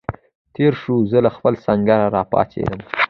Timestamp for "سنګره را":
1.65-2.23